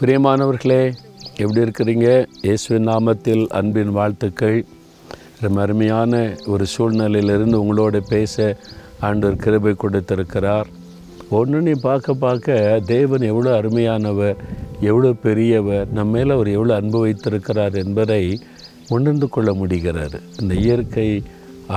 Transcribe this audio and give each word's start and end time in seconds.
பிரியமானவர்களே 0.00 0.80
எப்படி 1.36 1.60
இருக்கிறீங்க? 1.64 2.08
இயேசுவின் 2.42 2.88
நாமத்தில் 2.88 3.44
அன்பின் 3.48 3.90
வாழ்த்துக்கள். 3.90 4.58
ரொம்ப 5.40 5.60
அருமையான 5.60 6.12
ஒரு 6.46 6.64
சூழ்நிலையிலிருந்து 6.72 7.60
உங்களோட 7.62 8.00
பேச 8.08 8.56
ஆண்டவர் 9.00 9.36
கிருபை 9.36 9.72
கொடுத்திருக்கிறார். 9.74 10.68
ஒன்று 11.30 11.62
நீ 11.62 11.72
பார்க்க 11.80 12.14
பார்க்க 12.14 12.80
தேவன் 12.86 13.20
எவ்வளோ 13.20 13.50
அருமையானவர் 13.60 14.36
எவ்வளோ 14.80 15.12
பெரியவர் 15.22 15.88
நம்ம 15.92 16.12
மேலே 16.12 16.30
அவர் 16.30 16.48
எவ்வளோ 16.48 16.74
அன்பு 16.74 16.98
வைத்திருக்கிறார் 16.98 17.74
என்பதை 17.74 18.22
உணர்ந்து 18.88 19.28
கொள்ள 19.28 19.52
முடிகிறார் 19.52 20.16
இந்த 20.40 20.54
இயற்கை 20.54 21.08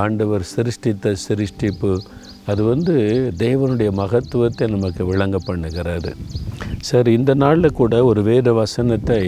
ஆண்டவர் 0.04 0.46
சிருஷ்டித்த 0.56 1.16
சிருஷ்டிப்பு 1.28 1.94
அது 2.46 2.64
வந்து 2.64 2.96
தேவனுடைய 3.38 3.92
மகத்துவத்தை 3.92 4.68
நமக்கு 4.68 5.06
விளங்க 5.06 5.38
பண்ணுகிறாரு 5.48 6.14
சரி 6.88 7.12
இந்த 7.18 7.32
நாளில் 7.34 7.78
கூட 7.80 7.94
ஒரு 8.10 8.22
வேத 8.28 8.50
வசனத்தை 8.54 9.22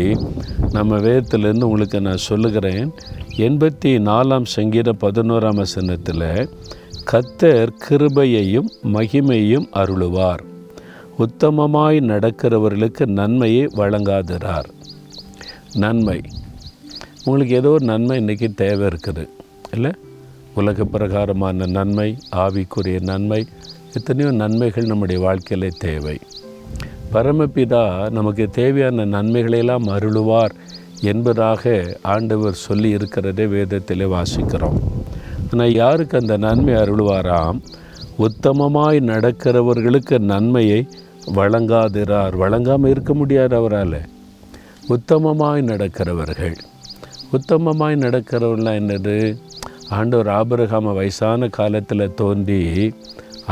நம்ம 0.75 0.97
வேதத்திலேருந்து 1.05 1.67
உங்களுக்கு 1.69 1.99
நான் 2.01 2.25
சொல்லுகிறேன். 2.27 2.87
எண்பத்தி 3.45 3.91
நாலாம் 4.07 4.47
சங்கீத 4.53 4.91
பதினோராம் 5.03 5.59
வசனத்தில் 5.63 6.25
கத்தர் 7.11 7.73
கிருபையையும் 7.85 8.69
மகிமையும் 8.95 9.67
அருளுவார். 9.81 10.43
உத்தமமாய் 11.23 11.99
நடக்கிறவர்களுக்கு 12.11 13.05
நன்மையை 13.19 13.65
வழங்காதிறார் 13.79 14.69
நன்மை. 15.83 16.19
உங்களுக்கு 17.25 17.55
ஏதோ 17.55 17.69
ஒரு 17.69 17.85
நன்மை 17.85 18.15
இன்றைக்கி 18.23 18.49
தேவை 18.63 18.85
இருக்குது 18.91 19.25
இல்லை? 19.73 19.91
உலக 20.59 20.85
பிரகாரமான 20.93 21.67
நன்மை 21.77 22.09
ஆவிக்குரிய 22.45 22.99
நன்மை 23.11 23.41
எத்தனையோ 23.93 24.31
நன்மைகள் 24.43 24.91
நம்முடைய 24.91 25.19
வாழ்க்கையில் 25.27 25.79
தேவை. 25.87 26.17
பரமபிதா 27.13 28.09
நமக்கு 28.09 28.49
தேவையான 28.49 29.05
நன்மைகளையெல்லாம் 29.05 29.87
அருளுவார் 29.87 30.51
என்பதாக 31.01 31.97
ஆண்டவர் 32.01 32.53
சொல்லி 32.53 32.89
இருக்கிறதே 32.89 33.45
வேதத்தில் 33.45 34.07
வாசிக்கிறோம். 34.07 34.79
ஆனால் 35.53 35.73
யாருக்கு 35.73 36.19
அந்த 36.19 36.37
நன்மை 36.37 36.73
அருளுவாராம்? 36.73 37.61
உத்தமமாய் 38.19 38.99
நடக்கிறவர்களுக்கு 38.99 40.19
நன்மையை 40.19 40.87
வழங்காதிரார். 41.35 42.35
வழங்காமல் 42.35 42.91
இருக்க 42.91 43.13
முடியாது 43.13 43.55
அவரால். 43.55 44.01
உத்தமமாய் 44.89 45.63
நடக்கிறவர்கள். 45.63 46.55
உத்தமமாய் 47.31 47.99
நடக்கிறவர்கள்லாம் 47.99 48.79
என்னது? 48.81 49.37
ஆண்டவர் 49.89 50.27
ஆபரகாம 50.27 50.93
வயசான 50.93 51.47
காலத்தில் 51.47 52.13
தோன்றி 52.13 52.93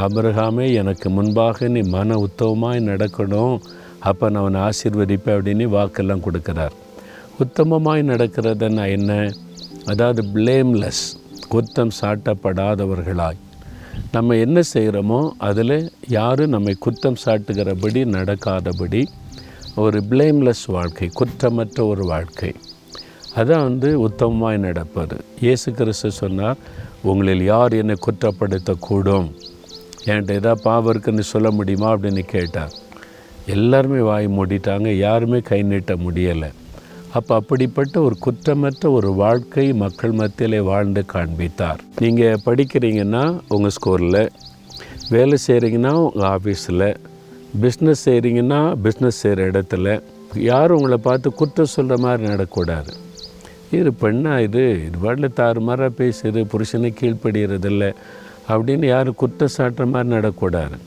ஆபிரகாமே 0.02 0.66
எனக்கு 0.81 1.09
முன்பாக 1.09 1.67
நீ 1.67 1.81
மன 1.95 2.17
உத்தமமாய் 2.25 2.88
நடக்கணும். 2.89 3.55
அப்போ 4.09 4.25
நான் 4.30 4.41
அவனை 4.41 4.59
ஆசீர்வதிப்பேன் 4.67 5.38
அப்படின்னு 5.38 5.66
வாக்கெல்லாம் 5.78 6.25
கொடுக்குறார். 6.25 6.75
உத்தமமாய் 7.44 8.09
நடக்கிறதுன்னா 8.11 8.86
என்ன? 8.97 9.11
அதாவது 9.86 10.22
பிளேம்லெஸ் 10.36 11.03
குற்றம் 11.50 11.94
சாட்டப்படாதவர்களாய். 12.02 13.39
நம்ம 14.11 14.36
என்ன 14.36 14.59
செய்கிறோமோ 14.73 15.19
அதில் 15.38 15.78
யாரும் 16.08 16.53
நம்மை 16.56 16.73
குற்றம் 16.86 17.22
சாட்டுகிறபடி 17.25 18.02
நடக்காதபடி 18.16 19.02
ஒரு 19.75 19.97
பிளேம்லெஸ் 20.09 20.63
வாழ்க்கை 20.75 21.08
குற்றமற்ற 21.19 21.88
ஒரு 21.88 22.03
வாழ்க்கை. 22.06 22.52
அதான் 23.36 23.66
வந்து 23.69 23.89
உத்தமமாய் 24.08 24.63
நடப்பது. 24.67 25.17
இயேசு 25.41 25.67
கிறிஸ்து 25.72 26.09
சொன்னார் 26.11 26.61
உங்களில் 27.02 27.44
யார் 27.44 27.73
என்னை 27.73 27.95
குற்றப்படுத்தக்கூடும்? 28.06 29.28
என்கிட்ட 30.05 30.31
ஏதாவது 30.31 30.61
பாவம் 30.64 30.89
இருக்குன்னு 30.89 31.23
சொல்ல 31.23 31.52
முடியுமா 31.52 31.89
அப்படின்னு 31.95 32.23
கேட்டார். 32.36 32.73
எல்லாருமே 33.45 34.00
வாய் 34.00 34.28
மூடிட்டாங்க 34.28 34.97
யாருமே 34.97 35.39
கை 35.39 35.61
நீட்ட 35.64 35.95
முடியலை. 35.95 36.50
அப்போ 37.13 37.35
அப்படிப்பட்ட 37.35 38.01
ஒரு 38.01 38.16
குற்றமற்ற 38.25 38.91
ஒரு 38.91 39.12
வாழ்க்கை 39.13 39.73
மக்கள் 39.73 40.12
மத்தியிலே 40.12 40.59
வாழ்ந்து 40.59 41.06
காண்பித்தார். 41.06 41.79
நீங்கள் 42.00 42.40
படிக்கிறீங்கன்னா 42.46 43.40
உங்கள் 43.47 43.75
ஸ்கூலில் 43.78 44.29
வேலை 45.09 45.38
செய்கிறீங்கன்னா 45.47 45.91
உங்கள் 46.06 46.29
ஆஃபீஸில் 46.29 46.96
பிஸ்னஸ் 47.62 48.06
செய்கிறீங்கன்னா 48.06 48.62
பிஸ்னஸ் 48.84 49.22
செய்கிற 49.23 49.47
இடத்துல 49.52 50.02
யாரும் 50.35 50.78
உங்களை 50.78 50.97
பார்த்து 50.97 51.34
குற்றம் 51.34 51.73
சொல்கிற 51.75 51.97
மாதிரி 51.97 52.34
நடக்கூடாது 52.34 52.91
இது 53.72 53.90
பெண்ணா 54.02 54.40
இது? 54.40 54.85
இது 54.85 54.97
வாட்டில் 55.03 55.38
தாறுமாறாக 55.40 55.91
பேசுது 55.97 56.40
புருஷனை 56.52 56.90
கீழ்ப்படுகிறதில்லை. 57.00 57.90
அப்படின்னு 58.49 58.85
யாரும் 58.85 59.19
குற்றச்சாட்டுற 59.21 59.85
மாதிரி 59.91 60.15
நடக்கூடாது. 60.15 60.77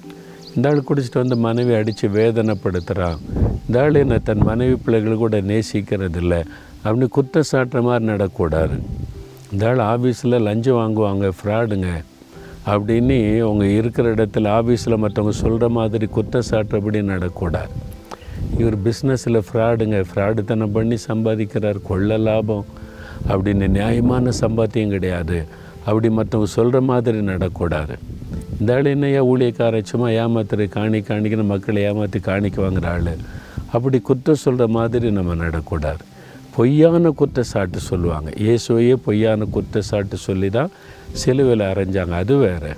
இந்த 0.57 0.69
ஆள் 0.69 0.83
குடிச்சிட்டு 0.89 1.21
வந்து 1.23 1.37
மனைவி 1.37 1.75
அடித்து 1.75 2.09
வேதனைப்படுத்துகிறான் 2.09 3.21
இந்த 3.67 3.83
ஆள் 3.83 3.95
என்ன 3.95 4.19
தன் 4.19 4.43
மனைவி 4.43 4.75
பிள்ளைகள் 4.75 5.23
கூட 5.25 5.41
நேசிக்கிறதில்ல 5.41 6.45
அப்படின்னு 6.85 7.09
குற்றச்சாட்டுற 7.19 7.83
மாதிரி 7.83 8.05
நடக்கூடாது. 8.13 8.77
இந்த 9.53 9.63
ஆள் 9.69 9.83
ஆஃபீஸில் 9.93 10.41
லஞ்சம் 10.41 10.81
வாங்குவாங்க 10.81 11.31
ஃப்ராடுங்க 11.39 11.89
அப்படின்னு 12.67 13.17
அவங்க 13.39 13.65
இருக்கிற 13.65 14.15
இடத்துல 14.15 14.51
ஆஃபீஸில் 14.59 15.01
மற்றவங்க 15.05 15.35
சொல்கிற 15.45 15.69
மாதிரி 15.69 16.09
குற்றச்சாட்டுறபடி 16.17 17.01
நடக்கூடாது. 17.13 17.73
இவர் 18.59 18.77
பிஸ்னஸில் 18.79 19.43
ஃப்ராடுங்க 19.47 20.05
ஃப்ராடுத்தனம் 20.11 20.73
பண்ணி 20.73 20.97
சம்பாதிக்கிறார் 21.09 21.83
கொள்ள 21.83 22.19
லாபம் 22.19 22.65
அப்படின்னு 23.29 23.69
நியாயமான 23.69 24.31
சம்பாத்தியம் 24.41 24.89
கிடையாது. 24.89 25.61
அப்படி 25.87 26.09
மற்றவங்க 26.19 26.51
சொல்கிற 26.59 26.81
மாதிரி 26.91 27.21
நடக்கூடாது. 27.33 27.95
இந்த 28.61 28.75
ஆள் 28.75 28.89
என்னையா 28.95 29.21
ஊழியக்கார 29.33 29.83
சும்மா 29.91 30.09
ஏமாத்துற 30.23 30.69
காணி 30.77 30.99
காணிக்கிற 31.09 31.45
மக்களை 31.53 31.83
ஏமாற்றி 31.89 32.21
காணிக்க 32.29 32.59
வாங்குற 32.65 32.89
ஆள். 32.95 33.13
அப்படி 33.77 33.99
குற்றம் 34.09 34.43
சொல்கிற 34.45 34.69
மாதிரி 34.79 35.11
நம்ம 35.19 35.35
நடக்கூடாது. 35.45 36.03
பொய்யான 36.57 37.11
குற்றச்சாட்டு 37.21 37.81
சொல்லுவாங்க. 37.91 38.31
இயேசுவையே 38.45 38.97
பொய்யான 39.07 39.47
குற்றச்சாட்டு 39.57 40.17
சொல்லி 40.29 40.51
தான் 40.59 40.73
சிலுவையில் 41.21 41.69
அரைஞ்சாங்க. 41.71 42.17
அது 42.23 42.37
வேறு. 42.37 42.73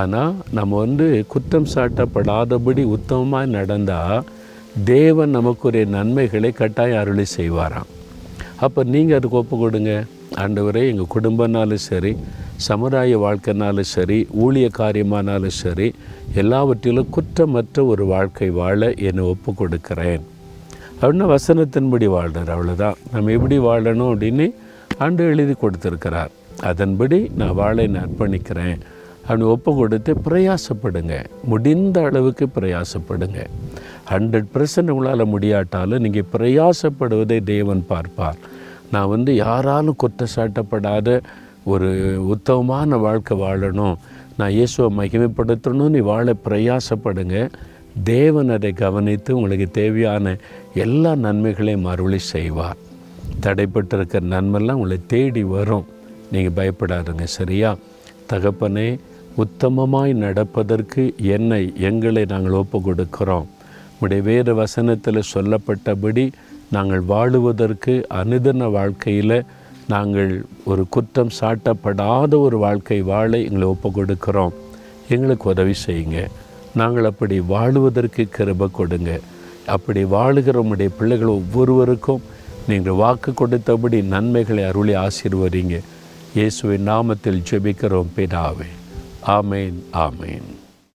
ஆனால் 0.00 0.34
நம்ம 0.58 0.78
வந்து 0.84 1.06
குற்றம் 1.32 1.68
சாட்டப்படாதபடி 1.74 2.84
உத்தமமாக 2.96 3.52
நடந்தால் 3.58 4.26
தேவன் 4.94 5.36
நமக்குரிய 5.36 5.84
நன்மைகளை 5.96 6.50
கட்டாயம் 6.52 7.00
அருளி 7.02 7.26
செய்வாராம். 7.36 7.88
அப்போ 8.60 8.84
நீங்கள் 8.84 9.16
அதுக்கு 9.16 9.36
ஒப்பு 9.36 9.58
கொடுங்க. 9.58 10.04
ஆண்டவரே 10.34 10.82
எங்கள் 10.88 11.12
குடும்பனாலும் 11.14 11.82
சரி 11.88 12.16
சமுதாய 12.56 13.18
வாழ்க்கைனாலும் 13.18 13.80
சரி 13.80 14.28
ஊழிய 14.40 14.68
காரியமானாலும் 14.78 15.54
சரி 15.62 15.94
எல்லாவற்றிலும் 16.34 17.08
குற்றமற்ற 17.10 17.86
ஒரு 17.86 18.04
வாழ்க்கை 18.04 18.50
வாழ 18.50 18.94
என்னை 18.94 19.24
ஒப்பு 19.24 19.52
கொடுக்குறேன். 19.52 20.20
அப்படின்னா 21.02 21.34
வசனத்தின்படி 21.34 22.06
வாழ்கிறார் 22.06 22.52
அவ்வளோதான் 22.54 22.94
நம்ம 23.12 23.30
எப்படி 23.30 23.58
வாழணும் 23.58 24.10
அப்படின்னு 24.12 24.54
ஆண்டு 24.98 25.24
எழுதி 25.24 25.52
கொடுத்துருக்கிறார். 25.52 26.28
அதன்படி 26.60 27.30
நான் 27.36 27.54
வாழை 27.54 27.86
நான் 27.86 28.08
அர்ப்பணிக்கிறேன். 28.08 28.78
அப்படின்னு 29.28 29.42
ஒப்பு 29.42 29.74
கொடுத்து 29.74 30.14
பிரயாசப்படுங்க. 30.24 31.24
முடிந்த 31.44 32.02
அளவுக்கு 32.02 32.48
பிரயாசப்படுங்க. 32.54 33.46
ஹண்ட்ரட் 34.10 34.50
பர்சன்ட் 34.54 34.90
உங்களால் 34.90 35.24
முடியாட்டாலும் 35.24 36.00
நீங்கள் 36.00 36.24
பிரயாசப்படுவதை 36.32 37.42
தேவன் 37.42 37.84
பார்ப்பார். 37.86 38.36
நான் 38.92 39.08
வந்து 39.08 39.34
யாராலும் 39.34 39.96
குற்றச்சாட்டப்படாத 39.96 41.20
ஒரு 41.64 41.88
உத்தமமான 42.26 42.96
வாழ்க்கை 42.96 43.38
வாழணும். 43.38 43.96
நான் 44.36 44.50
இயேசுவை 44.50 44.90
மகிமைப்படுத்தணும். 44.98 45.88
நீ 45.88 45.98
வாழ 45.98 46.34
பிரயாசப்படுங்க. 46.44 47.50
தேவன் 48.04 48.50
அதை 48.50 48.72
கவனித்து 48.72 49.36
உங்களுக்கு 49.36 49.70
தேவையான 49.70 50.36
எல்லா 50.74 51.14
நன்மைகளையும் 51.14 51.84
அருளி 51.84 52.18
செய்வார். 52.18 52.76
தடைப்பட்டிருக்கிற 53.42 54.20
நன்மைலாம் 54.34 54.72
உங்களை 54.72 54.98
தேடி 55.06 55.44
வரும். 55.44 55.86
நீங்கள் 56.32 56.56
பயப்படாதுங்க. 56.58 57.22
சரியா? 57.22 57.76
தகப்பனே 58.32 58.98
உத்தமமாய் 59.36 60.12
நடப்பதற்கு 60.12 61.14
என்னை 61.18 61.72
எங்களை 61.76 62.24
நாங்கள் 62.24 62.52
ஒப்பு 62.52 62.78
கொடுக்குறோம் 62.78 63.46
உடைய 64.00 64.22
வேறு 64.22 64.54
வசனத்தில் 64.54 65.28
சொல்லப்பட்டபடி 65.34 66.32
நாங்கள் 66.70 67.02
வாழுவதற்கு 67.08 67.94
அனுதன 68.20 68.70
வாழ்க்கையில் 68.70 69.44
நாங்கள் 69.88 70.32
ஒரு 70.64 70.82
குற்றம் 70.88 71.32
சாட்டப்படாத 71.40 72.40
ஒரு 72.40 72.58
வாழ்க்கை 72.58 73.02
வாழ 73.02 73.30
எங்களை 73.38 73.68
ஒப்பு 73.68 73.90
கொடுக்குறோம் 73.96 74.56
எங்களுக்கு 75.08 75.48
உதவி 75.50 75.74
செய்யுங்க. 75.86 76.26
நாங்கள் 76.74 77.04
அப்படி 77.04 77.40
வாழுவதற்கு 77.40 78.24
கிருப 78.38 78.68
கொடுங்க. 78.70 79.20
அப்படி 79.66 80.04
வாழுகிற 80.04 80.56
உடைய 80.56 80.90
பிள்ளைகள் 80.98 81.36
ஒவ்வொருவருக்கும் 81.38 82.22
நீங்கள் 82.68 83.00
வாக்கு 83.02 83.32
கொடுத்தபடி 83.32 84.04
நன்மைகளை 84.04 84.64
அருளி 84.64 84.94
ஆசீர்வதிங்க. 84.94 85.78
இயேசுவின் 86.34 86.88
நாமத்தில் 86.88 87.44
ஜெபிக்கிறோம் 87.50 88.14
பிதாவே. 88.16 88.70
ஆமேன் 89.26 89.78
ஆமேன். 90.06 90.48